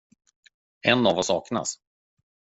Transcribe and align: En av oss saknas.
En 0.93 1.05
av 1.11 1.19
oss 1.23 1.29
saknas. 1.33 1.77